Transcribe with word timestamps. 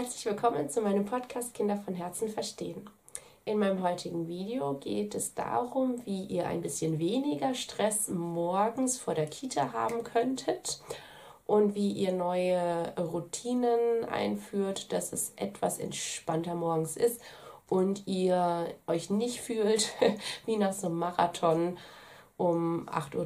Herzlich 0.00 0.26
willkommen 0.26 0.70
zu 0.70 0.80
meinem 0.80 1.04
Podcast 1.06 1.54
Kinder 1.54 1.76
von 1.76 1.92
Herzen 1.92 2.28
verstehen. 2.28 2.88
In 3.44 3.58
meinem 3.58 3.82
heutigen 3.82 4.28
Video 4.28 4.74
geht 4.74 5.16
es 5.16 5.34
darum, 5.34 6.06
wie 6.06 6.22
ihr 6.22 6.46
ein 6.46 6.60
bisschen 6.60 7.00
weniger 7.00 7.52
Stress 7.56 8.06
morgens 8.06 8.96
vor 8.96 9.14
der 9.14 9.26
Kita 9.26 9.72
haben 9.72 10.04
könntet 10.04 10.80
und 11.46 11.74
wie 11.74 11.90
ihr 11.90 12.12
neue 12.12 12.94
Routinen 12.96 14.04
einführt, 14.04 14.92
dass 14.92 15.12
es 15.12 15.32
etwas 15.34 15.80
entspannter 15.80 16.54
morgens 16.54 16.96
ist 16.96 17.20
und 17.68 18.06
ihr 18.06 18.72
euch 18.86 19.10
nicht 19.10 19.40
fühlt 19.40 19.92
wie 20.46 20.58
nach 20.58 20.74
so 20.74 20.86
einem 20.86 21.00
Marathon 21.00 21.76
um 22.36 22.88
8.30 22.88 23.16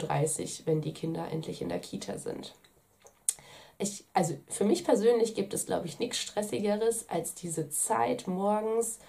Uhr, 0.60 0.66
wenn 0.66 0.80
die 0.80 0.94
Kinder 0.94 1.28
endlich 1.30 1.60
in 1.60 1.68
der 1.68 1.80
Kita 1.80 2.16
sind. 2.16 2.54
Ich, 3.82 4.04
also 4.12 4.38
für 4.48 4.64
mich 4.64 4.84
persönlich 4.84 5.34
gibt 5.34 5.52
es, 5.54 5.66
glaube 5.66 5.88
ich, 5.88 5.98
nichts 5.98 6.18
Stressigeres 6.18 7.08
als 7.08 7.34
diese 7.34 7.68
Zeit 7.68 8.28
morgens. 8.28 9.00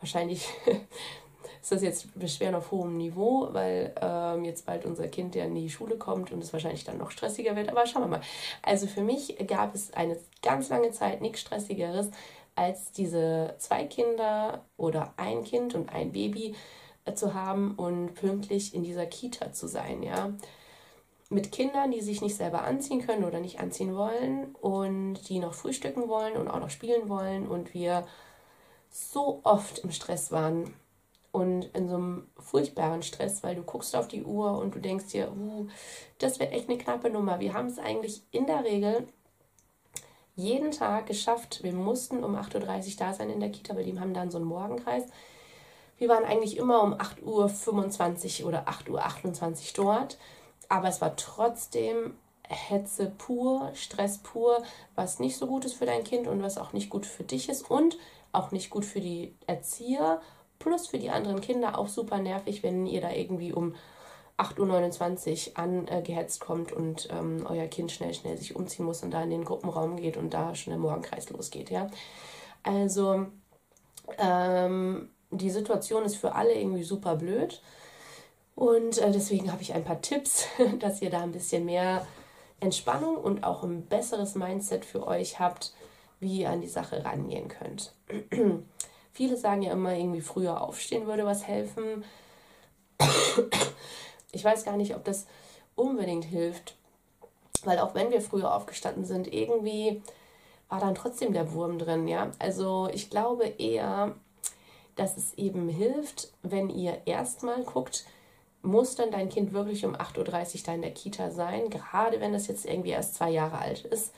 Wahrscheinlich 0.00 0.48
ist 1.62 1.70
das 1.70 1.82
jetzt 1.82 2.18
Beschweren 2.18 2.54
auf 2.54 2.70
hohem 2.70 2.96
Niveau, 2.96 3.48
weil 3.52 3.94
ähm, 4.00 4.46
jetzt 4.46 4.64
bald 4.64 4.86
unser 4.86 5.08
Kind 5.08 5.34
ja 5.34 5.44
in 5.44 5.54
die 5.54 5.68
Schule 5.68 5.98
kommt 5.98 6.32
und 6.32 6.42
es 6.42 6.54
wahrscheinlich 6.54 6.84
dann 6.84 6.96
noch 6.96 7.10
stressiger 7.10 7.54
wird. 7.54 7.68
Aber 7.68 7.86
schauen 7.86 8.04
wir 8.04 8.08
mal. 8.08 8.22
Also 8.62 8.86
für 8.86 9.02
mich 9.02 9.36
gab 9.46 9.74
es 9.74 9.92
eine 9.92 10.16
ganz 10.40 10.70
lange 10.70 10.90
Zeit 10.90 11.20
nichts 11.20 11.40
Stressigeres 11.40 12.08
als 12.56 12.92
diese 12.92 13.56
zwei 13.58 13.84
Kinder 13.84 14.64
oder 14.78 15.12
ein 15.18 15.44
Kind 15.44 15.74
und 15.74 15.92
ein 15.92 16.12
Baby 16.12 16.54
äh, 17.04 17.12
zu 17.12 17.34
haben 17.34 17.74
und 17.74 18.14
pünktlich 18.14 18.74
in 18.74 18.84
dieser 18.84 19.04
Kita 19.04 19.52
zu 19.52 19.66
sein, 19.66 20.02
ja. 20.02 20.32
Mit 21.34 21.52
Kindern, 21.52 21.90
die 21.90 22.00
sich 22.00 22.22
nicht 22.22 22.36
selber 22.36 22.62
anziehen 22.62 23.04
können 23.04 23.24
oder 23.24 23.40
nicht 23.40 23.60
anziehen 23.60 23.96
wollen 23.96 24.54
und 24.60 25.28
die 25.28 25.40
noch 25.40 25.52
frühstücken 25.52 26.08
wollen 26.08 26.36
und 26.36 26.48
auch 26.48 26.60
noch 26.60 26.70
spielen 26.70 27.08
wollen 27.08 27.46
und 27.48 27.74
wir 27.74 28.06
so 28.90 29.40
oft 29.42 29.80
im 29.80 29.90
Stress 29.90 30.30
waren 30.30 30.72
und 31.32 31.64
in 31.74 31.88
so 31.88 31.96
einem 31.96 32.28
furchtbaren 32.38 33.02
Stress, 33.02 33.42
weil 33.42 33.56
du 33.56 33.62
guckst 33.62 33.96
auf 33.96 34.06
die 34.06 34.22
Uhr 34.22 34.56
und 34.56 34.76
du 34.76 34.78
denkst 34.78 35.06
dir, 35.06 35.32
uh, 35.32 35.66
das 36.18 36.38
wird 36.38 36.52
echt 36.52 36.68
eine 36.68 36.78
knappe 36.78 37.10
Nummer. 37.10 37.40
Wir 37.40 37.54
haben 37.54 37.66
es 37.66 37.80
eigentlich 37.80 38.22
in 38.30 38.46
der 38.46 38.62
Regel 38.62 39.08
jeden 40.36 40.70
Tag 40.70 41.06
geschafft. 41.06 41.64
Wir 41.64 41.72
mussten 41.72 42.22
um 42.22 42.36
8.30 42.36 42.60
Uhr 42.60 42.96
da 42.98 43.12
sein 43.12 43.30
in 43.30 43.40
der 43.40 43.50
Kita, 43.50 43.74
weil 43.74 43.84
die 43.84 43.98
haben 43.98 44.14
dann 44.14 44.30
so 44.30 44.38
einen 44.38 44.46
Morgenkreis. 44.46 45.04
Wir 45.98 46.08
waren 46.08 46.24
eigentlich 46.24 46.56
immer 46.56 46.82
um 46.82 46.94
8.25 46.94 48.42
Uhr 48.42 48.48
oder 48.48 48.68
8.28 48.68 49.78
Uhr 49.78 49.84
dort, 49.84 50.18
aber 50.68 50.88
es 50.88 51.00
war 51.00 51.16
trotzdem 51.16 52.14
Hetze 52.48 53.10
pur, 53.16 53.70
Stress 53.74 54.18
pur, 54.18 54.62
was 54.94 55.18
nicht 55.18 55.36
so 55.36 55.46
gut 55.46 55.64
ist 55.64 55.74
für 55.74 55.86
dein 55.86 56.04
Kind 56.04 56.26
und 56.26 56.42
was 56.42 56.58
auch 56.58 56.72
nicht 56.72 56.90
gut 56.90 57.06
für 57.06 57.24
dich 57.24 57.48
ist 57.48 57.70
und 57.70 57.96
auch 58.32 58.50
nicht 58.50 58.70
gut 58.70 58.84
für 58.84 59.00
die 59.00 59.34
Erzieher, 59.46 60.20
plus 60.58 60.88
für 60.88 60.98
die 60.98 61.10
anderen 61.10 61.40
Kinder 61.40 61.78
auch 61.78 61.88
super 61.88 62.18
nervig, 62.18 62.62
wenn 62.62 62.86
ihr 62.86 63.00
da 63.00 63.10
irgendwie 63.10 63.52
um 63.52 63.74
8.29 64.36 65.50
Uhr 65.50 65.58
angehetzt 65.58 66.40
kommt 66.40 66.72
und 66.72 67.08
ähm, 67.12 67.46
euer 67.48 67.68
Kind 67.68 67.92
schnell, 67.92 68.12
schnell 68.14 68.36
sich 68.36 68.56
umziehen 68.56 68.84
muss 68.84 69.02
und 69.02 69.12
da 69.12 69.22
in 69.22 69.30
den 69.30 69.44
Gruppenraum 69.44 69.96
geht 69.96 70.16
und 70.16 70.34
da 70.34 70.54
schon 70.54 70.72
der 70.72 70.80
Morgenkreis 70.80 71.30
losgeht. 71.30 71.70
Ja? 71.70 71.88
Also 72.64 73.26
ähm, 74.18 75.10
die 75.30 75.50
Situation 75.50 76.04
ist 76.04 76.16
für 76.16 76.34
alle 76.34 76.54
irgendwie 76.54 76.82
super 76.82 77.16
blöd. 77.16 77.62
Und 78.54 78.98
äh, 78.98 79.10
deswegen 79.10 79.50
habe 79.50 79.62
ich 79.62 79.74
ein 79.74 79.84
paar 79.84 80.00
Tipps, 80.00 80.46
dass 80.78 81.02
ihr 81.02 81.10
da 81.10 81.22
ein 81.22 81.32
bisschen 81.32 81.64
mehr 81.64 82.06
Entspannung 82.60 83.16
und 83.16 83.44
auch 83.44 83.62
ein 83.62 83.86
besseres 83.86 84.34
Mindset 84.34 84.84
für 84.84 85.06
euch 85.06 85.38
habt, 85.40 85.72
wie 86.20 86.40
ihr 86.40 86.50
an 86.50 86.60
die 86.60 86.68
Sache 86.68 87.04
rangehen 87.04 87.48
könnt. 87.48 87.94
Viele 89.12 89.36
sagen 89.36 89.62
ja 89.62 89.72
immer, 89.72 89.94
irgendwie 89.94 90.20
früher 90.20 90.60
aufstehen 90.60 91.06
würde 91.06 91.24
was 91.24 91.46
helfen. 91.46 92.04
Ich 94.32 94.44
weiß 94.44 94.64
gar 94.64 94.76
nicht, 94.76 94.94
ob 94.96 95.04
das 95.04 95.26
unbedingt 95.76 96.24
hilft, 96.24 96.76
weil 97.64 97.78
auch 97.78 97.94
wenn 97.94 98.10
wir 98.10 98.20
früher 98.20 98.54
aufgestanden 98.54 99.04
sind, 99.04 99.32
irgendwie 99.32 100.02
war 100.68 100.80
dann 100.80 100.94
trotzdem 100.94 101.32
der 101.32 101.52
Wurm 101.52 101.78
drin, 101.78 102.08
ja. 102.08 102.32
Also 102.38 102.88
ich 102.92 103.10
glaube 103.10 103.46
eher, 103.46 104.14
dass 104.96 105.16
es 105.16 105.34
eben 105.34 105.68
hilft, 105.68 106.32
wenn 106.42 106.70
ihr 106.70 107.02
erstmal 107.06 107.62
guckt, 107.62 108.04
muss 108.64 108.96
dann 108.96 109.10
dein 109.10 109.28
Kind 109.28 109.52
wirklich 109.52 109.84
um 109.84 109.94
8.30 109.94 110.18
Uhr 110.18 110.62
da 110.64 110.74
in 110.74 110.82
der 110.82 110.94
Kita 110.94 111.30
sein, 111.30 111.70
gerade 111.70 112.20
wenn 112.20 112.32
das 112.32 112.48
jetzt 112.48 112.64
irgendwie 112.64 112.90
erst 112.90 113.14
zwei 113.14 113.30
Jahre 113.30 113.58
alt 113.58 113.84
ist, 113.84 114.12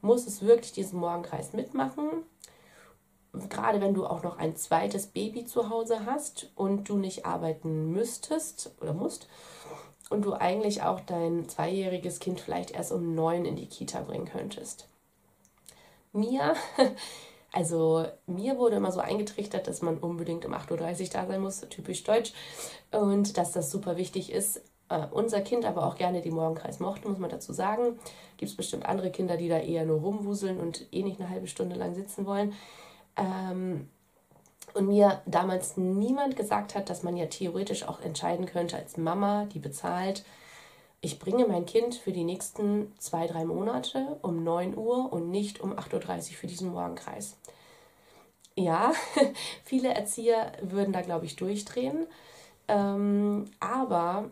muss 0.00 0.26
es 0.26 0.42
wirklich 0.42 0.72
diesen 0.72 1.00
Morgenkreis 1.00 1.52
mitmachen. 1.52 2.24
Gerade 3.48 3.80
wenn 3.80 3.94
du 3.94 4.06
auch 4.06 4.22
noch 4.22 4.38
ein 4.38 4.56
zweites 4.56 5.06
Baby 5.06 5.44
zu 5.44 5.70
Hause 5.70 6.06
hast 6.06 6.50
und 6.54 6.88
du 6.88 6.98
nicht 6.98 7.26
arbeiten 7.26 7.90
müsstest 7.92 8.70
oder 8.80 8.92
musst 8.92 9.28
und 10.10 10.24
du 10.24 10.34
eigentlich 10.34 10.82
auch 10.82 11.00
dein 11.00 11.48
zweijähriges 11.48 12.20
Kind 12.20 12.40
vielleicht 12.40 12.70
erst 12.70 12.92
um 12.92 13.14
neun 13.14 13.44
in 13.44 13.56
die 13.56 13.66
Kita 13.66 14.02
bringen 14.02 14.26
könntest. 14.26 14.86
Mir, 16.12 16.54
also 17.54 18.04
mir 18.26 18.58
wurde 18.58 18.76
immer 18.76 18.90
so 18.90 18.98
eingetrichtert, 18.98 19.68
dass 19.68 19.80
man 19.80 19.98
unbedingt 19.98 20.44
um 20.44 20.54
8.30 20.54 20.72
Uhr 20.72 21.08
da 21.12 21.26
sein 21.26 21.40
muss, 21.40 21.60
typisch 21.70 22.02
deutsch, 22.02 22.32
und 22.90 23.38
dass 23.38 23.52
das 23.52 23.70
super 23.70 23.96
wichtig 23.96 24.32
ist. 24.32 24.60
Uh, 24.92 25.06
unser 25.12 25.40
Kind 25.40 25.64
aber 25.64 25.86
auch 25.86 25.94
gerne 25.96 26.20
den 26.20 26.34
Morgenkreis 26.34 26.78
mochte, 26.78 27.08
muss 27.08 27.18
man 27.18 27.30
dazu 27.30 27.54
sagen. 27.54 27.98
Gibt 28.36 28.50
es 28.50 28.56
bestimmt 28.56 28.84
andere 28.84 29.10
Kinder, 29.10 29.38
die 29.38 29.48
da 29.48 29.58
eher 29.58 29.86
nur 29.86 30.00
rumwuseln 30.00 30.60
und 30.60 30.86
eh 30.92 31.02
nicht 31.02 31.18
eine 31.20 31.30
halbe 31.30 31.46
Stunde 31.46 31.74
lang 31.74 31.94
sitzen 31.94 32.26
wollen. 32.26 32.52
Ähm, 33.16 33.88
und 34.74 34.88
mir 34.88 35.22
damals 35.24 35.78
niemand 35.78 36.36
gesagt 36.36 36.74
hat, 36.74 36.90
dass 36.90 37.02
man 37.02 37.16
ja 37.16 37.26
theoretisch 37.26 37.88
auch 37.88 38.00
entscheiden 38.00 38.44
könnte 38.44 38.76
als 38.76 38.98
Mama, 38.98 39.46
die 39.46 39.60
bezahlt, 39.60 40.24
ich 41.04 41.18
bringe 41.18 41.46
mein 41.46 41.66
Kind 41.66 41.94
für 41.94 42.12
die 42.12 42.24
nächsten 42.24 42.90
zwei, 42.98 43.26
drei 43.26 43.44
Monate 43.44 44.16
um 44.22 44.42
9 44.42 44.74
Uhr 44.74 45.12
und 45.12 45.30
nicht 45.30 45.60
um 45.60 45.74
8.30 45.74 46.30
Uhr 46.30 46.36
für 46.36 46.46
diesen 46.46 46.72
Morgenkreis. 46.72 47.36
Ja, 48.56 48.94
viele 49.64 49.92
Erzieher 49.92 50.52
würden 50.62 50.94
da, 50.94 51.02
glaube 51.02 51.26
ich, 51.26 51.36
durchdrehen. 51.36 52.06
Ähm, 52.68 53.50
aber 53.60 54.30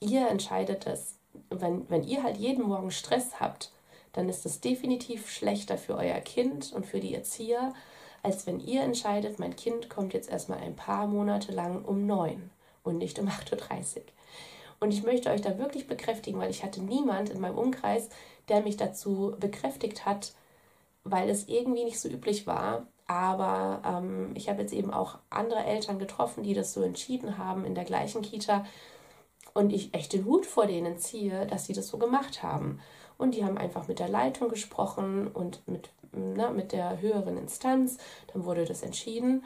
ihr 0.00 0.28
entscheidet 0.28 0.86
es. 0.86 1.16
Wenn, 1.50 1.88
wenn 1.90 2.04
ihr 2.04 2.22
halt 2.22 2.38
jeden 2.38 2.64
Morgen 2.64 2.90
Stress 2.90 3.38
habt, 3.38 3.70
dann 4.14 4.30
ist 4.30 4.46
es 4.46 4.62
definitiv 4.62 5.30
schlechter 5.30 5.76
für 5.76 5.96
euer 5.96 6.20
Kind 6.20 6.72
und 6.72 6.86
für 6.86 7.00
die 7.00 7.14
Erzieher, 7.14 7.74
als 8.22 8.46
wenn 8.46 8.60
ihr 8.60 8.82
entscheidet, 8.82 9.38
mein 9.38 9.56
Kind 9.56 9.90
kommt 9.90 10.14
jetzt 10.14 10.30
erstmal 10.30 10.60
ein 10.60 10.74
paar 10.74 11.06
Monate 11.06 11.52
lang 11.52 11.84
um 11.84 12.06
neun 12.06 12.50
und 12.82 12.96
nicht 12.96 13.18
um 13.18 13.28
8.30 13.28 13.96
Uhr. 13.96 14.02
Und 14.80 14.92
ich 14.92 15.02
möchte 15.02 15.30
euch 15.30 15.40
da 15.40 15.58
wirklich 15.58 15.86
bekräftigen, 15.86 16.38
weil 16.38 16.50
ich 16.50 16.62
hatte 16.62 16.82
niemand 16.82 17.30
in 17.30 17.40
meinem 17.40 17.58
Umkreis, 17.58 18.08
der 18.48 18.62
mich 18.62 18.76
dazu 18.76 19.34
bekräftigt 19.38 20.06
hat, 20.06 20.32
weil 21.04 21.28
es 21.28 21.48
irgendwie 21.48 21.84
nicht 21.84 22.00
so 22.00 22.08
üblich 22.08 22.46
war. 22.46 22.86
Aber 23.06 23.82
ähm, 23.84 24.32
ich 24.34 24.48
habe 24.48 24.60
jetzt 24.60 24.72
eben 24.74 24.92
auch 24.92 25.18
andere 25.30 25.64
Eltern 25.64 25.98
getroffen, 25.98 26.42
die 26.42 26.54
das 26.54 26.72
so 26.72 26.82
entschieden 26.82 27.38
haben 27.38 27.64
in 27.64 27.74
der 27.74 27.84
gleichen 27.84 28.22
Kita. 28.22 28.66
Und 29.54 29.72
ich 29.72 29.94
echt 29.94 30.12
den 30.12 30.26
Hut 30.26 30.46
vor 30.46 30.66
denen 30.66 30.98
ziehe, 30.98 31.46
dass 31.46 31.66
sie 31.66 31.72
das 31.72 31.88
so 31.88 31.98
gemacht 31.98 32.42
haben. 32.42 32.80
Und 33.16 33.34
die 33.34 33.44
haben 33.44 33.58
einfach 33.58 33.88
mit 33.88 33.98
der 33.98 34.08
Leitung 34.08 34.48
gesprochen 34.48 35.26
und 35.26 35.66
mit, 35.66 35.90
na, 36.12 36.50
mit 36.50 36.72
der 36.72 37.00
höheren 37.00 37.36
Instanz. 37.38 37.96
Dann 38.32 38.44
wurde 38.44 38.64
das 38.64 38.82
entschieden. 38.82 39.44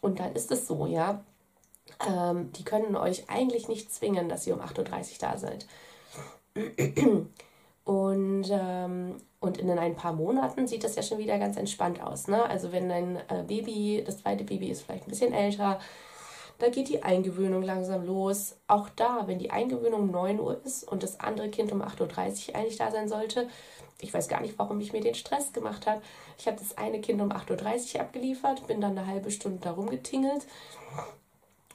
Und 0.00 0.20
dann 0.20 0.32
ist 0.34 0.50
es 0.50 0.66
so, 0.66 0.86
ja. 0.86 1.22
Ähm, 2.06 2.52
die 2.52 2.64
können 2.64 2.96
euch 2.96 3.28
eigentlich 3.28 3.68
nicht 3.68 3.92
zwingen, 3.92 4.28
dass 4.28 4.46
ihr 4.46 4.54
um 4.54 4.60
8.30 4.60 4.78
Uhr 4.78 5.18
da 5.20 5.38
seid. 5.38 5.66
Und, 7.84 8.46
ähm, 8.50 9.20
und 9.40 9.58
in 9.58 9.70
ein 9.70 9.94
paar 9.94 10.14
Monaten 10.14 10.66
sieht 10.66 10.84
das 10.84 10.96
ja 10.96 11.02
schon 11.02 11.18
wieder 11.18 11.38
ganz 11.38 11.56
entspannt 11.56 12.02
aus. 12.02 12.28
Ne? 12.28 12.42
Also 12.42 12.72
wenn 12.72 12.88
dein 12.88 13.16
äh, 13.28 13.44
Baby, 13.46 14.02
das 14.04 14.22
zweite 14.22 14.44
Baby 14.44 14.68
ist 14.68 14.82
vielleicht 14.82 15.06
ein 15.06 15.10
bisschen 15.10 15.34
älter, 15.34 15.78
da 16.58 16.68
geht 16.70 16.88
die 16.88 17.02
Eingewöhnung 17.02 17.62
langsam 17.62 18.06
los. 18.06 18.56
Auch 18.68 18.88
da, 18.88 19.26
wenn 19.26 19.38
die 19.38 19.50
Eingewöhnung 19.50 20.02
um 20.02 20.10
9 20.10 20.40
Uhr 20.40 20.64
ist 20.64 20.84
und 20.84 21.02
das 21.02 21.20
andere 21.20 21.50
Kind 21.50 21.72
um 21.72 21.82
8.30 21.82 22.48
Uhr 22.48 22.56
eigentlich 22.56 22.78
da 22.78 22.90
sein 22.90 23.08
sollte, 23.08 23.48
ich 24.00 24.14
weiß 24.14 24.28
gar 24.28 24.40
nicht, 24.40 24.58
warum 24.58 24.80
ich 24.80 24.92
mir 24.92 25.00
den 25.00 25.14
Stress 25.14 25.52
gemacht 25.52 25.86
habe. 25.86 26.00
Ich 26.38 26.46
habe 26.46 26.58
das 26.58 26.78
eine 26.78 27.00
Kind 27.00 27.20
um 27.20 27.32
8.30 27.32 27.96
Uhr 27.96 28.00
abgeliefert, 28.00 28.66
bin 28.66 28.80
dann 28.80 28.96
eine 28.96 29.06
halbe 29.06 29.30
Stunde 29.30 29.60
da 29.60 29.72
rumgetingelt, 29.72 30.46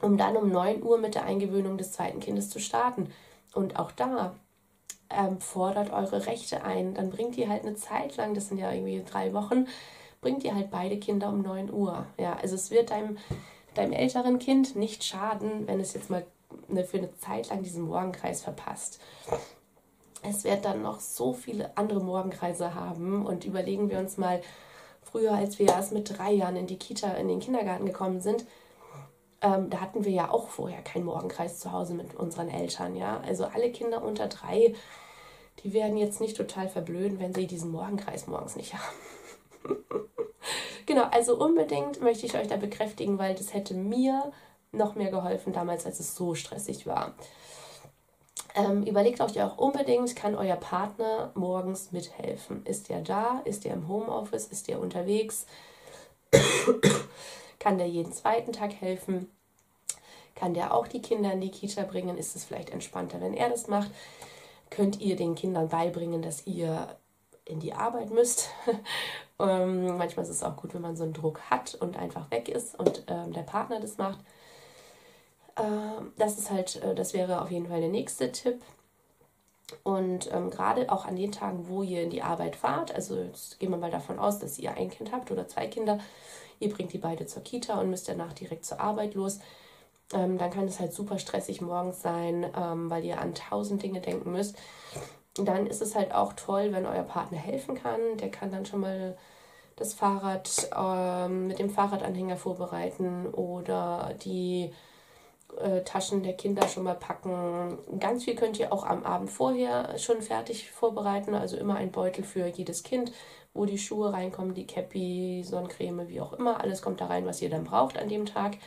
um 0.02 0.18
dann 0.18 0.38
um 0.38 0.50
9 0.50 0.84
Uhr 0.84 0.98
mit 0.98 1.16
der 1.16 1.26
Eingewöhnung 1.26 1.78
des 1.78 1.92
zweiten 1.92 2.20
Kindes 2.20 2.50
zu 2.50 2.60
starten. 2.60 3.12
Und 3.54 3.80
auch 3.80 3.92
da 3.92 4.36
ähm, 5.10 5.40
fordert 5.40 5.92
eure 5.92 6.26
Rechte 6.26 6.64
ein. 6.64 6.94
Dann 6.94 7.10
bringt 7.10 7.38
ihr 7.38 7.50
halt 7.50 7.64
eine 7.66 7.76
Zeit 7.76 8.18
lang, 8.18 8.34
das 8.34 8.50
sind 8.50 8.58
ja 8.58 8.72
irgendwie 8.72 9.04
drei 9.04 9.34
Wochen, 9.34 9.68
bringt 10.22 10.44
ihr 10.44 10.56
halt 10.56 10.70
beide 10.72 10.98
Kinder 10.98 11.30
um 11.30 11.42
9 11.42 11.72
Uhr. 11.72 12.06
Ja, 12.18 12.38
also 12.42 12.56
es 12.56 12.72
wird 12.72 12.92
deinem 12.92 13.18
deinem 13.80 13.94
älteren 13.94 14.40
Kind 14.40 14.76
nicht 14.76 15.04
schaden, 15.04 15.68
wenn 15.68 15.80
es 15.80 15.94
jetzt 15.94 16.10
mal 16.10 16.26
eine, 16.70 16.84
für 16.84 16.98
eine 16.98 17.16
Zeit 17.18 17.50
lang 17.50 17.64
diesen 17.64 17.84
Morgenkreis 17.84 18.42
verpasst. 18.42 19.00
Es 20.22 20.44
wird 20.44 20.66
dann 20.66 20.82
noch 20.82 21.00
so 21.00 21.34
viele 21.34 21.78
andere 21.78 22.02
Morgenkreise 22.02 22.76
haben 22.76 23.26
und 23.26 23.46
überlegen 23.46 23.90
wir 23.90 24.00
uns 24.00 24.18
mal, 24.18 24.42
früher, 25.02 25.34
als 25.34 25.58
wir 25.58 25.68
erst 25.68 25.92
mit 25.92 26.18
drei 26.18 26.32
Jahren 26.32 26.56
in 26.56 26.68
die 26.68 26.78
Kita, 26.78 27.12
in 27.14 27.30
den 27.30 27.40
Kindergarten 27.40 27.86
gekommen 27.86 28.22
sind, 28.22 28.46
ähm, 29.42 29.70
da 29.70 29.82
hatten 29.82 30.06
wir 30.06 30.12
ja 30.12 30.30
auch 30.30 30.50
vorher 30.50 30.82
keinen 30.82 31.06
Morgenkreis 31.06 31.60
zu 31.60 31.72
Hause 31.72 31.94
mit 31.94 32.16
unseren 32.16 32.50
Eltern, 32.50 32.96
ja. 32.96 33.22
Also 33.26 33.46
alle 33.46 33.72
Kinder 33.72 34.04
unter 34.04 34.28
drei, 34.28 34.76
die 35.64 35.74
werden 35.74 35.98
jetzt 35.98 36.22
nicht 36.22 36.38
total 36.38 36.68
verblöden, 36.68 37.20
wenn 37.20 37.34
sie 37.34 37.48
diesen 37.48 37.72
Morgenkreis 37.72 38.28
morgens 38.28 38.56
nicht 38.56 38.74
haben. 38.74 39.78
genau, 40.86 41.04
also 41.12 41.38
unbedingt 41.38 42.02
möchte 42.02 42.26
ich 42.26 42.36
euch 42.36 42.48
da 42.48 42.58
bekräftigen, 42.58 43.18
weil 43.18 43.36
das 43.36 43.54
hätte 43.54 43.74
mir 43.74 44.32
noch 44.72 44.96
mehr 44.96 45.12
geholfen 45.12 45.54
damals, 45.54 45.86
als 45.86 46.00
es 46.00 46.16
so 46.16 46.36
stressig 46.36 46.86
war. 46.86 47.16
Ähm, 48.56 48.84
überlegt 48.84 49.22
euch 49.22 49.42
auch 49.42 49.58
unbedingt, 49.58 50.16
kann 50.16 50.36
euer 50.36 50.56
Partner 50.56 51.32
morgens 51.36 51.92
mithelfen? 51.92 52.66
Ist 52.66 52.90
er 52.90 53.02
da? 53.02 53.42
Ist 53.46 53.66
er 53.66 53.74
im 53.74 53.88
Homeoffice? 53.88 54.48
Ist 54.48 54.70
er 54.70 54.80
unterwegs? 54.80 55.46
Kann 57.60 57.78
der 57.78 57.88
jeden 57.88 58.14
zweiten 58.14 58.54
Tag 58.54 58.74
helfen? 58.74 59.30
Kann 60.36 60.54
der 60.54 60.74
auch 60.74 60.88
die 60.88 61.02
Kinder 61.02 61.34
in 61.34 61.42
die 61.42 61.52
Kita 61.52 61.84
bringen? 61.84 62.18
Ist 62.18 62.36
es 62.36 62.46
vielleicht 62.46 62.70
entspannter, 62.70 63.20
wenn 63.20 63.34
er 63.34 63.50
das 63.50 63.68
macht? 63.68 63.92
Könnt 64.70 65.02
ihr 65.02 65.16
den 65.16 65.36
Kindern 65.36 65.68
beibringen, 65.68 66.22
dass 66.22 66.48
ihr 66.48 66.96
in 67.46 67.60
die 67.60 67.74
Arbeit 67.74 68.12
müsst? 68.12 68.50
ähm, 69.40 69.98
manchmal 69.98 70.24
ist 70.24 70.32
es 70.32 70.44
auch 70.44 70.56
gut, 70.56 70.74
wenn 70.74 70.82
man 70.82 70.96
so 70.96 71.04
einen 71.04 71.14
Druck 71.14 71.42
hat 71.50 71.76
und 71.76 71.98
einfach 71.98 72.32
weg 72.32 72.48
ist 72.48 72.80
und 72.80 73.04
ähm, 73.08 73.34
der 73.34 73.42
Partner 73.42 73.80
das 73.82 73.98
macht. 73.98 74.20
Ähm, 75.58 76.14
das 76.18 76.38
ist 76.38 76.52
halt, 76.52 76.82
äh, 76.84 76.96
das 76.96 77.14
wäre 77.14 77.42
auf 77.42 77.52
jeden 77.52 77.68
Fall 77.68 77.82
der 77.82 77.90
nächste 77.90 78.32
Tipp. 78.32 78.62
Und 79.84 80.32
ähm, 80.34 80.50
gerade 80.50 80.92
auch 80.92 81.06
an 81.06 81.16
den 81.16 81.32
Tagen, 81.32 81.68
wo 81.68 81.84
ihr 81.84 82.04
in 82.04 82.10
die 82.10 82.24
Arbeit 82.24 82.56
fahrt, 82.56 82.94
also 82.94 83.16
jetzt 83.18 83.60
gehen 83.60 83.72
wir 83.72 83.78
mal 83.78 83.92
davon 83.92 84.20
aus, 84.20 84.40
dass 84.40 84.58
ihr 84.60 84.76
ein 84.76 84.90
Kind 84.90 85.12
habt 85.12 85.32
oder 85.32 85.48
zwei 85.48 85.68
Kinder, 85.68 86.00
ihr 86.60 86.70
bringt 86.74 86.94
die 86.94 86.98
beide 86.98 87.26
zur 87.26 87.44
Kita 87.44 87.80
und 87.80 87.90
müsst 87.90 88.08
danach 88.08 88.34
direkt 88.34 88.66
zur 88.66 88.80
Arbeit 88.80 89.14
los, 89.14 89.40
ähm, 90.14 90.38
dann 90.38 90.50
kann 90.50 90.66
es 90.66 90.80
halt 90.80 90.94
super 90.94 91.20
stressig 91.20 91.62
morgens 91.62 92.02
sein, 92.02 92.46
ähm, 92.56 92.90
weil 92.90 93.06
ihr 93.06 93.22
an 93.22 93.36
tausend 93.36 93.84
Dinge 93.84 94.02
denken 94.02 94.32
müsst. 94.32 94.58
Dann 95.36 95.68
ist 95.68 95.82
es 95.82 95.96
halt 95.96 96.14
auch 96.14 96.34
toll, 96.34 96.72
wenn 96.72 96.86
euer 96.86 97.04
Partner 97.04 97.38
helfen 97.38 97.76
kann. 97.76 98.00
Der 98.20 98.32
kann 98.32 98.52
dann 98.52 98.66
schon 98.66 98.82
mal 98.82 99.16
das 99.76 99.94
Fahrrad 99.94 100.70
ähm, 100.76 101.48
mit 101.48 101.60
dem 101.60 101.70
Fahrradanhänger 101.70 102.38
vorbereiten 102.38 103.28
oder 103.28 104.14
die 104.24 104.74
äh, 105.58 105.84
Taschen 105.84 106.24
der 106.24 106.34
Kinder 106.34 106.68
schon 106.68 106.84
mal 106.84 106.96
packen. 106.96 107.78
Ganz 108.00 108.24
viel 108.24 108.36
könnt 108.36 108.60
ihr 108.60 108.72
auch 108.72 108.86
am 108.86 109.04
Abend 109.04 109.30
vorher 109.30 109.98
schon 109.98 110.22
fertig 110.22 110.72
vorbereiten. 110.72 111.34
Also 111.34 111.58
immer 111.58 111.76
ein 111.76 111.92
Beutel 111.92 112.24
für 112.24 112.48
jedes 112.48 112.84
Kind, 112.84 113.12
wo 113.54 113.66
die 113.66 113.78
Schuhe 113.78 114.14
reinkommen, 114.14 114.54
die 114.54 114.68
Cappy, 114.68 115.44
Sonnencreme, 115.46 116.08
wie 116.08 116.22
auch 116.22 116.34
immer. 116.34 116.62
Alles 116.62 116.82
kommt 116.82 117.02
da 117.02 117.08
rein, 117.08 117.26
was 117.26 117.42
ihr 117.42 117.50
dann 117.50 117.64
braucht 117.64 117.98
an 117.98 118.10
dem 118.10 118.26
Tag. 118.26 118.58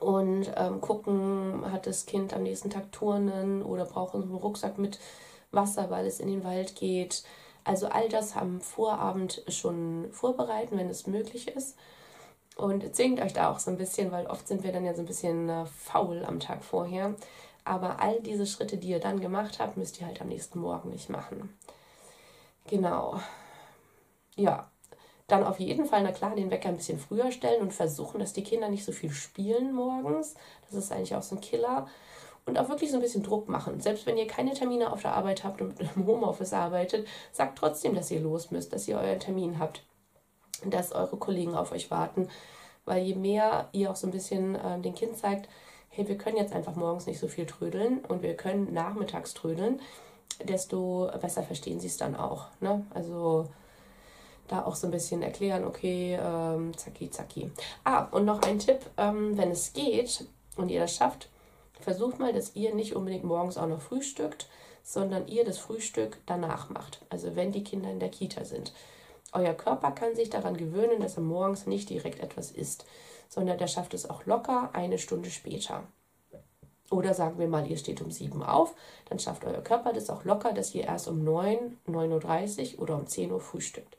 Und 0.00 0.52
ähm, 0.56 0.80
gucken, 0.80 1.70
hat 1.72 1.86
das 1.86 2.06
Kind 2.06 2.34
am 2.34 2.42
nächsten 2.42 2.70
Tag 2.70 2.92
Turnen 2.92 3.62
oder 3.62 3.84
braucht 3.84 4.14
einen 4.14 4.34
Rucksack 4.34 4.78
mit 4.78 4.98
Wasser, 5.50 5.90
weil 5.90 6.06
es 6.06 6.20
in 6.20 6.28
den 6.28 6.44
Wald 6.44 6.76
geht. 6.76 7.24
Also 7.64 7.88
all 7.88 8.08
das 8.08 8.36
am 8.36 8.60
Vorabend 8.60 9.42
schon 9.48 10.08
vorbereiten, 10.12 10.78
wenn 10.78 10.88
es 10.88 11.06
möglich 11.06 11.48
ist. 11.48 11.76
Und 12.58 12.92
zwingt 12.96 13.20
euch 13.20 13.32
da 13.32 13.52
auch 13.52 13.60
so 13.60 13.70
ein 13.70 13.78
bisschen, 13.78 14.10
weil 14.10 14.26
oft 14.26 14.48
sind 14.48 14.64
wir 14.64 14.72
dann 14.72 14.84
ja 14.84 14.92
so 14.92 15.00
ein 15.02 15.06
bisschen 15.06 15.48
äh, 15.48 15.64
faul 15.66 16.24
am 16.24 16.40
Tag 16.40 16.64
vorher. 16.64 17.14
Aber 17.64 18.02
all 18.02 18.20
diese 18.20 18.46
Schritte, 18.46 18.78
die 18.78 18.88
ihr 18.88 18.98
dann 18.98 19.20
gemacht 19.20 19.60
habt, 19.60 19.76
müsst 19.76 20.00
ihr 20.00 20.08
halt 20.08 20.20
am 20.20 20.26
nächsten 20.26 20.58
Morgen 20.58 20.90
nicht 20.90 21.08
machen. 21.08 21.56
Genau. 22.66 23.20
Ja, 24.34 24.68
dann 25.28 25.44
auf 25.44 25.60
jeden 25.60 25.84
Fall, 25.86 26.02
na 26.02 26.10
klar, 26.10 26.34
den 26.34 26.50
Wecker 26.50 26.70
ein 26.70 26.76
bisschen 26.76 26.98
früher 26.98 27.30
stellen 27.30 27.62
und 27.62 27.72
versuchen, 27.72 28.18
dass 28.18 28.32
die 28.32 28.42
Kinder 28.42 28.68
nicht 28.68 28.84
so 28.84 28.90
viel 28.90 29.12
spielen 29.12 29.72
morgens. 29.72 30.34
Das 30.66 30.74
ist 30.74 30.90
eigentlich 30.90 31.14
auch 31.14 31.22
so 31.22 31.36
ein 31.36 31.40
Killer. 31.40 31.86
Und 32.44 32.58
auch 32.58 32.68
wirklich 32.68 32.90
so 32.90 32.96
ein 32.96 33.02
bisschen 33.02 33.22
Druck 33.22 33.48
machen. 33.48 33.80
Selbst 33.80 34.04
wenn 34.06 34.16
ihr 34.16 34.26
keine 34.26 34.54
Termine 34.54 34.92
auf 34.92 35.02
der 35.02 35.14
Arbeit 35.14 35.44
habt 35.44 35.60
und 35.60 35.78
im 35.96 36.06
Homeoffice 36.08 36.54
arbeitet, 36.54 37.06
sagt 37.30 37.56
trotzdem, 37.56 37.94
dass 37.94 38.10
ihr 38.10 38.20
los 38.20 38.50
müsst, 38.50 38.72
dass 38.72 38.88
ihr 38.88 38.98
euren 38.98 39.20
Termin 39.20 39.60
habt 39.60 39.84
dass 40.64 40.92
eure 40.92 41.16
Kollegen 41.16 41.54
auf 41.54 41.72
euch 41.72 41.90
warten. 41.90 42.28
Weil 42.84 43.02
je 43.02 43.14
mehr 43.14 43.68
ihr 43.72 43.90
auch 43.90 43.96
so 43.96 44.06
ein 44.06 44.12
bisschen 44.12 44.54
äh, 44.54 44.80
dem 44.80 44.94
Kind 44.94 45.16
zeigt, 45.16 45.48
hey, 45.90 46.08
wir 46.08 46.16
können 46.16 46.36
jetzt 46.36 46.52
einfach 46.52 46.76
morgens 46.76 47.06
nicht 47.06 47.18
so 47.18 47.28
viel 47.28 47.46
trödeln 47.46 47.98
und 48.06 48.22
wir 48.22 48.36
können 48.36 48.72
nachmittags 48.72 49.34
trödeln, 49.34 49.80
desto 50.44 51.10
besser 51.20 51.42
verstehen 51.42 51.80
sie 51.80 51.88
es 51.88 51.96
dann 51.96 52.14
auch. 52.14 52.46
Ne? 52.60 52.86
Also 52.90 53.48
da 54.46 54.64
auch 54.64 54.74
so 54.74 54.86
ein 54.86 54.90
bisschen 54.90 55.22
erklären, 55.22 55.64
okay, 55.64 56.18
ähm, 56.20 56.76
zacki, 56.76 57.10
zacki. 57.10 57.50
Ah, 57.84 58.04
und 58.10 58.24
noch 58.24 58.42
ein 58.42 58.58
Tipp, 58.58 58.80
ähm, 58.96 59.36
wenn 59.36 59.50
es 59.50 59.72
geht 59.72 60.26
und 60.56 60.70
ihr 60.70 60.80
das 60.80 60.94
schafft, 60.94 61.28
versucht 61.80 62.18
mal, 62.18 62.32
dass 62.32 62.56
ihr 62.56 62.74
nicht 62.74 62.96
unbedingt 62.96 63.24
morgens 63.24 63.58
auch 63.58 63.66
noch 63.66 63.80
frühstückt, 63.80 64.48
sondern 64.82 65.28
ihr 65.28 65.44
das 65.44 65.58
Frühstück 65.58 66.18
danach 66.26 66.70
macht. 66.70 67.04
Also 67.10 67.36
wenn 67.36 67.52
die 67.52 67.64
Kinder 67.64 67.90
in 67.90 68.00
der 68.00 68.08
Kita 68.08 68.44
sind. 68.44 68.72
Euer 69.32 69.54
Körper 69.54 69.90
kann 69.90 70.14
sich 70.14 70.30
daran 70.30 70.56
gewöhnen, 70.56 71.00
dass 71.00 71.16
er 71.16 71.22
morgens 71.22 71.66
nicht 71.66 71.90
direkt 71.90 72.20
etwas 72.20 72.50
isst, 72.50 72.86
sondern 73.28 73.58
der 73.58 73.66
schafft 73.66 73.94
es 73.94 74.08
auch 74.08 74.24
locker 74.24 74.70
eine 74.72 74.98
Stunde 74.98 75.30
später. 75.30 75.84
Oder 76.90 77.12
sagen 77.12 77.38
wir 77.38 77.48
mal, 77.48 77.66
ihr 77.70 77.76
steht 77.76 78.00
um 78.00 78.10
7 78.10 78.42
auf, 78.42 78.74
dann 79.10 79.18
schafft 79.18 79.44
euer 79.44 79.60
Körper 79.60 79.92
das 79.92 80.08
auch 80.08 80.24
locker, 80.24 80.52
dass 80.52 80.74
ihr 80.74 80.84
erst 80.84 81.08
um 81.08 81.22
9, 81.22 81.76
9.30 81.86 82.76
Uhr 82.76 82.82
oder 82.82 82.94
um 82.94 83.06
10 83.06 83.30
Uhr 83.30 83.40
frühstückt. 83.40 83.98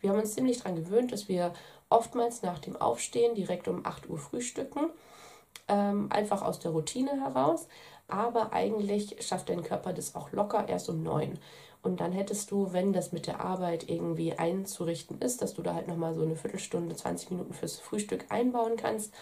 Wir 0.00 0.10
haben 0.10 0.20
uns 0.20 0.34
ziemlich 0.34 0.58
daran 0.58 0.76
gewöhnt, 0.76 1.12
dass 1.12 1.28
wir 1.28 1.54
oftmals 1.88 2.42
nach 2.42 2.58
dem 2.58 2.76
Aufstehen 2.76 3.34
direkt 3.34 3.68
um 3.68 3.86
8 3.86 4.10
Uhr 4.10 4.18
frühstücken, 4.18 4.90
ähm, 5.68 6.08
einfach 6.10 6.42
aus 6.42 6.58
der 6.58 6.72
Routine 6.72 7.22
heraus. 7.22 7.68
Aber 8.08 8.52
eigentlich 8.52 9.16
schafft 9.26 9.48
dein 9.48 9.64
Körper 9.64 9.92
das 9.92 10.14
auch 10.14 10.30
locker 10.32 10.68
erst 10.68 10.88
um 10.90 11.02
9. 11.02 11.38
Und 11.86 12.00
dann 12.00 12.10
hättest 12.10 12.50
du, 12.50 12.72
wenn 12.72 12.92
das 12.92 13.12
mit 13.12 13.28
der 13.28 13.40
Arbeit 13.40 13.88
irgendwie 13.88 14.32
einzurichten 14.32 15.20
ist, 15.20 15.40
dass 15.40 15.54
du 15.54 15.62
da 15.62 15.72
halt 15.72 15.86
nochmal 15.86 16.14
so 16.14 16.22
eine 16.22 16.34
Viertelstunde, 16.34 16.96
20 16.96 17.30
Minuten 17.30 17.54
fürs 17.54 17.78
Frühstück 17.78 18.26
einbauen 18.28 18.76
kannst. 18.76 19.14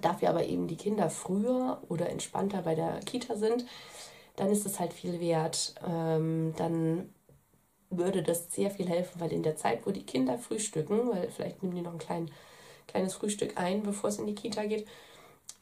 Dafür 0.00 0.30
aber 0.30 0.46
eben 0.46 0.68
die 0.68 0.76
Kinder 0.76 1.10
früher 1.10 1.82
oder 1.88 2.10
entspannter 2.10 2.62
bei 2.62 2.76
der 2.76 3.00
Kita 3.00 3.34
sind, 3.34 3.66
dann 4.36 4.50
ist 4.50 4.66
es 4.66 4.78
halt 4.78 4.92
viel 4.92 5.18
wert. 5.18 5.74
Ähm, 5.84 6.54
dann 6.56 7.12
würde 7.90 8.22
das 8.22 8.52
sehr 8.52 8.70
viel 8.70 8.88
helfen, 8.88 9.20
weil 9.20 9.32
in 9.32 9.42
der 9.42 9.56
Zeit, 9.56 9.84
wo 9.84 9.90
die 9.90 10.06
Kinder 10.06 10.38
frühstücken, 10.38 11.10
weil 11.10 11.28
vielleicht 11.28 11.64
nehmen 11.64 11.74
die 11.74 11.82
noch 11.82 11.94
ein 11.94 11.98
klein, 11.98 12.30
kleines 12.86 13.14
Frühstück 13.14 13.58
ein, 13.58 13.82
bevor 13.82 14.10
es 14.10 14.18
in 14.20 14.28
die 14.28 14.36
Kita 14.36 14.64
geht, 14.64 14.86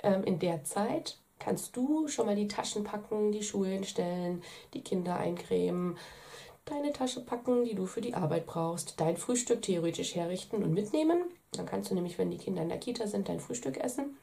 ähm, 0.02 0.24
in 0.24 0.38
der 0.40 0.62
Zeit 0.62 1.16
kannst 1.38 1.76
du 1.76 2.08
schon 2.08 2.26
mal 2.26 2.36
die 2.36 2.48
Taschen 2.48 2.84
packen, 2.84 3.32
die 3.32 3.42
Schuhe 3.42 3.68
hinstellen, 3.68 4.42
die 4.74 4.82
Kinder 4.82 5.16
eincremen, 5.16 5.96
deine 6.64 6.92
Tasche 6.92 7.20
packen, 7.20 7.64
die 7.64 7.74
du 7.74 7.86
für 7.86 8.00
die 8.00 8.14
Arbeit 8.14 8.46
brauchst, 8.46 9.00
dein 9.00 9.16
Frühstück 9.16 9.62
theoretisch 9.62 10.14
herrichten 10.14 10.62
und 10.62 10.72
mitnehmen. 10.72 11.22
Dann 11.52 11.66
kannst 11.66 11.90
du 11.90 11.94
nämlich, 11.94 12.18
wenn 12.18 12.30
die 12.30 12.38
Kinder 12.38 12.62
in 12.62 12.68
der 12.68 12.78
Kita 12.78 13.06
sind, 13.06 13.28
dein 13.28 13.40
Frühstück 13.40 13.78
essen. 13.78 14.16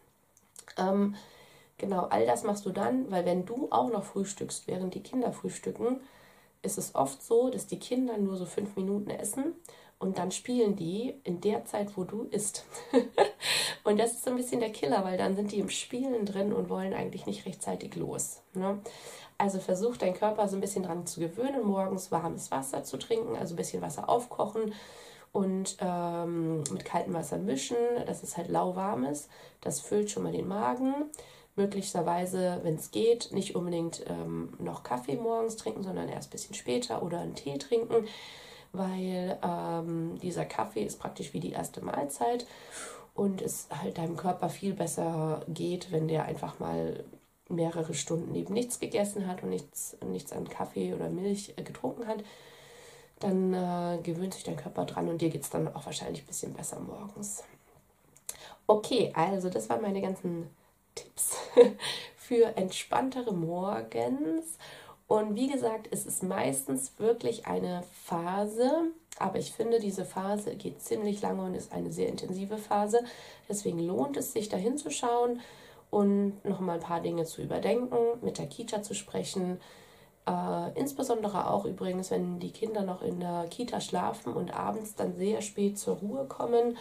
Ähm, 0.77 1.15
genau, 1.77 2.03
all 2.03 2.25
das 2.25 2.43
machst 2.43 2.65
du 2.65 2.72
dann, 2.72 3.10
weil 3.10 3.25
wenn 3.25 3.46
du 3.46 3.67
auch 3.72 3.89
noch 3.89 4.03
frühstückst, 4.03 4.67
während 4.67 4.93
die 4.93 5.03
Kinder 5.03 5.32
frühstücken, 5.32 6.01
ist 6.62 6.77
es 6.77 6.96
oft 6.96 7.22
so, 7.22 7.50
dass 7.50 7.67
die 7.67 7.79
Kinder 7.79 8.17
nur 8.17 8.38
so 8.38 8.46
fünf 8.46 8.75
Minuten 8.75 9.10
essen 9.10 9.53
und 10.03 10.17
dann 10.17 10.31
spielen 10.31 10.75
die 10.75 11.15
in 11.24 11.39
der 11.39 11.63
Zeit, 11.63 11.95
wo 11.95 12.03
du 12.03 12.24
isst. 12.24 12.65
und 13.86 13.98
das 13.98 14.12
ist 14.12 14.25
so 14.25 14.31
ein 14.31 14.36
bisschen 14.36 14.60
der 14.60 14.69
Killer, 14.69 15.05
weil 15.05 15.17
dann 15.17 15.38
sind 15.38 15.53
die 15.53 15.60
im 15.60 15.69
Spielen 15.69 16.25
drin 16.25 16.51
und 16.51 16.69
wollen 16.69 16.93
eigentlich 16.93 17.25
nicht 17.25 17.45
rechtzeitig 17.45 17.95
los. 17.95 18.41
Ne? 18.53 18.79
Also 19.38 19.60
versuch 19.60 19.95
dein 19.95 20.13
Körper 20.13 20.50
so 20.50 20.57
ein 20.57 20.60
bisschen 20.60 20.83
dran 20.83 21.05
zu 21.07 21.22
gewöhnen, 21.22 21.65
morgens 21.65 22.12
warmes 22.12 22.51
Wasser 22.51 22.83
zu 22.83 22.98
trinken, 22.98 23.38
also 23.38 23.53
ein 23.53 23.55
bisschen 23.55 23.81
Wasser 23.81 24.10
aufkochen 24.10 24.74
und 25.31 25.77
ähm, 25.79 26.65
mit 26.69 26.83
kaltem 26.83 27.13
Wasser 27.13 27.38
mischen, 27.38 27.77
dass 28.05 28.24
es 28.24 28.36
halt 28.36 28.50
ist. 29.10 29.29
Das 29.62 29.79
füllt 29.79 30.12
schon 30.12 30.24
mal 30.24 30.33
den 30.33 30.50
Magen. 30.50 30.93
Möglicherweise, 31.55 32.60
wenn 32.63 32.75
es 32.75 32.91
geht, 32.91 33.29
nicht 33.31 33.55
unbedingt 33.55 34.03
ähm, 34.10 34.50
noch 34.60 34.83
Kaffee 34.83 35.15
morgens 35.15 35.55
trinken, 35.55 35.83
sondern 35.83 36.10
erst 36.10 36.27
ein 36.27 36.31
bisschen 36.31 36.55
später 36.55 37.01
oder 37.03 37.22
einen 37.22 37.36
Tee 37.36 37.57
trinken 37.57 38.05
weil 38.74 39.38
ähm, 39.44 40.20
dieser 40.22 40.46
Kaffee 40.46 40.84
ist 40.84 41.00
praktisch 41.00 41.34
wie 41.34 41.39
die 41.39 41.51
erste 41.51 41.84
Mahlzeit 41.84 42.46
und 43.13 43.42
es 43.42 43.68
halt 43.70 43.98
deinem 43.98 44.18
Körper 44.18 44.50
viel 44.50 44.74
besser 44.74 45.44
geht, 45.48 45.92
wenn 45.92 46.08
der 46.08 46.25
einfach 46.25 46.60
mal 46.60 47.03
mehrere 47.50 47.94
Stunden 47.94 48.34
eben 48.36 48.53
nichts 48.53 48.80
gegessen 48.80 49.27
hat 49.27 49.44
und 49.44 49.50
nichts, 49.50 49.96
nichts 50.06 50.32
an 50.32 50.50
Kaffee 50.50 50.94
oder 50.94 51.10
Milch 51.10 51.53
äh, 51.56 51.63
getrunken 51.63 52.08
hat, 52.08 52.24
dann 53.20 53.53
äh, 53.53 54.00
gewöhnt 54.01 54.34
sich 54.34 54.44
dein 54.44 54.58
Körper 54.58 54.86
dran 54.86 55.08
und 55.08 55.22
dir 55.22 55.30
geht 55.30 55.44
es 55.44 55.50
dann 55.50 55.74
auch 55.74 55.86
wahrscheinlich 55.86 56.24
ein 56.24 56.27
bisschen 56.27 56.53
besser 56.53 56.80
morgens. 56.80 57.44
Okay, 58.65 59.12
also 59.13 59.50
das 59.50 59.70
waren 59.70 59.82
meine 59.82 60.01
ganzen 60.01 60.50
Tipps 60.96 61.38
für 62.15 62.58
entspanntere 62.58 63.34
Morgens. 63.34 64.58
Und 65.13 65.36
wie 65.36 65.46
gesagt, 65.46 65.89
es 65.91 66.08
ist 66.08 66.24
meistens 66.24 66.93
wirklich 66.98 67.46
eine 67.46 67.84
Phase, 68.03 68.72
aber 69.20 69.38
ich 69.38 69.51
finde, 69.51 69.79
diese 69.79 70.05
Phase 70.05 70.55
geht 70.55 70.82
ziemlich 70.82 71.22
lange 71.22 71.43
und 71.43 71.53
ist 71.53 71.72
eine 71.72 71.91
sehr 71.91 72.08
intensive 72.08 72.58
Phase. 72.58 73.03
Deswegen 73.48 73.77
lohnt 73.77 74.17
es 74.17 74.34
sich, 74.34 74.50
da 74.50 74.58
hinzuschauen 74.58 75.39
und 75.91 76.43
noch 76.43 76.60
mal 76.62 76.74
ein 76.74 76.79
paar 76.79 77.00
Dinge 77.00 77.25
zu 77.25 77.43
überdenken, 77.43 77.96
mit 78.24 78.39
der 78.39 78.48
Kita 78.48 78.82
zu 78.82 78.96
sprechen. 78.96 79.62
Äh, 80.27 80.79
insbesondere 80.79 81.48
auch 81.48 81.65
übrigens, 81.65 82.10
wenn 82.10 82.39
die 82.39 82.51
Kinder 82.51 82.82
noch 82.82 83.03
in 83.03 83.20
der 83.20 83.46
Kita 83.51 83.82
schlafen 83.82 84.34
und 84.34 84.55
abends 84.55 84.96
dann 84.96 85.15
sehr 85.15 85.43
spät 85.43 85.77
zur 85.77 85.98
Ruhe 85.98 86.25
kommen. 86.25 86.75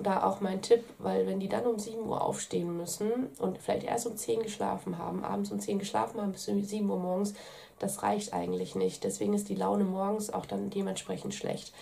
Da 0.00 0.24
auch 0.24 0.40
mein 0.40 0.62
Tipp, 0.62 0.84
weil 0.98 1.26
wenn 1.26 1.40
die 1.40 1.48
dann 1.48 1.66
um 1.66 1.78
7 1.78 2.06
Uhr 2.06 2.22
aufstehen 2.22 2.76
müssen 2.76 3.28
und 3.38 3.58
vielleicht 3.58 3.86
erst 3.86 4.06
um 4.06 4.16
10 4.16 4.42
geschlafen 4.42 4.98
haben, 4.98 5.24
abends 5.24 5.50
um 5.50 5.60
10 5.60 5.78
geschlafen 5.78 6.20
haben 6.20 6.32
bis 6.32 6.48
um 6.48 6.62
7 6.62 6.88
Uhr 6.88 6.98
morgens, 6.98 7.34
das 7.78 8.02
reicht 8.02 8.32
eigentlich 8.32 8.74
nicht. 8.74 9.04
Deswegen 9.04 9.34
ist 9.34 9.48
die 9.48 9.54
Laune 9.54 9.84
morgens 9.84 10.32
auch 10.32 10.46
dann 10.46 10.70
dementsprechend 10.70 11.34
schlecht. 11.34 11.72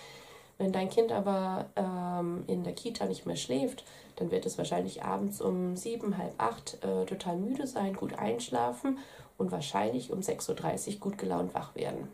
Wenn 0.59 0.73
dein 0.73 0.91
Kind 0.91 1.11
aber 1.13 1.67
ähm, 1.77 2.45
in 2.47 2.63
der 2.65 2.75
Kita 2.75 3.07
nicht 3.07 3.27
mehr 3.27 3.37
schläft, 3.37 3.85
dann 4.17 4.31
wird 4.31 4.47
es 4.47 4.59
wahrscheinlich 4.59 5.03
abends 5.03 5.41
um 5.41 5.77
sieben, 5.77 6.19
halb 6.19 6.35
acht 6.39 6.79
äh, 6.85 7.05
total 7.07 7.37
müde 7.37 7.67
sein, 7.67 7.95
gut 7.95 8.19
einschlafen 8.19 8.99
und 9.39 9.51
wahrscheinlich 9.51 10.13
um 10.13 10.21
6.30 10.21 10.95
Uhr 10.95 11.01
gut 11.01 11.19
gelaunt 11.19 11.55
wach 11.55 11.75
werden. 11.75 12.09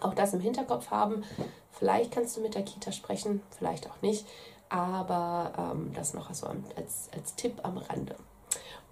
Auch 0.00 0.14
das 0.14 0.34
im 0.34 0.40
Hinterkopf 0.40 0.90
haben. 0.90 1.24
Vielleicht 1.72 2.12
kannst 2.12 2.36
du 2.36 2.40
mit 2.40 2.54
der 2.54 2.62
Kita 2.62 2.92
sprechen, 2.92 3.42
vielleicht 3.50 3.90
auch 3.90 4.00
nicht, 4.02 4.26
aber 4.68 5.74
ähm, 5.74 5.92
das 5.94 6.14
noch 6.14 6.32
so 6.34 6.46
als, 6.46 7.08
als 7.14 7.34
Tipp 7.34 7.60
am 7.62 7.78
Rande. 7.78 8.16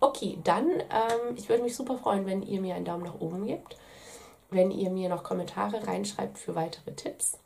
Okay, 0.00 0.38
dann, 0.44 0.68
ähm, 0.68 1.36
ich 1.36 1.48
würde 1.48 1.62
mich 1.62 1.76
super 1.76 1.96
freuen, 1.96 2.26
wenn 2.26 2.42
ihr 2.42 2.60
mir 2.60 2.74
einen 2.74 2.84
Daumen 2.84 3.04
nach 3.04 3.20
oben 3.20 3.46
gebt 3.46 3.76
wenn 4.54 4.70
ihr 4.70 4.90
mir 4.90 5.08
noch 5.08 5.22
Kommentare 5.22 5.86
reinschreibt 5.86 6.38
für 6.38 6.54
weitere 6.54 6.94
Tipps. 6.94 7.38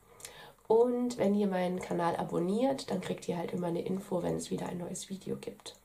Und 0.66 1.16
wenn 1.16 1.35
ihr 1.35 1.47
meinen 1.47 1.80
Kanal 1.80 2.16
abonniert, 2.16 2.90
dann 2.90 3.00
kriegt 3.00 3.26
ihr 3.28 3.38
halt 3.38 3.52
immer 3.52 3.68
eine 3.68 3.82
Info, 3.82 4.23
wenn 4.23 4.37
es 4.37 4.50
wieder 4.50 4.68
ein 4.68 4.78
neues 4.78 5.08
Video 5.08 5.37
gibt. 5.37 5.76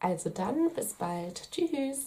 Also 0.00 0.30
dann, 0.30 0.70
bis 0.74 0.94
bald. 0.94 1.50
Tschüss. 1.52 2.06